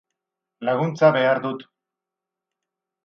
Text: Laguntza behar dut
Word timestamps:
Laguntza 0.69 1.11
behar 1.17 1.41
dut 1.45 1.69